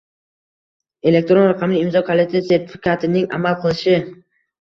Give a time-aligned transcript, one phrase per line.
[1.11, 3.95] Elektron raqamli imzo kaliti sertifikatining amal qilishi